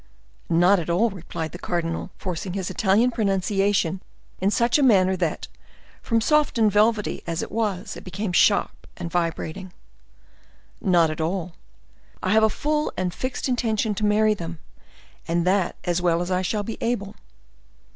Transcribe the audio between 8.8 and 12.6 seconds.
and vibrating; "not at all: I have a